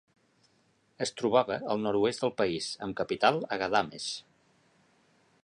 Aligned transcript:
Es 1.05 1.11
trobava 1.21 1.57
al 1.73 1.83
nord-oest 1.83 2.25
del 2.25 2.33
país, 2.41 2.71
amb 2.87 2.99
capital 3.03 3.39
a 3.57 3.61
Ghadames. 3.65 4.09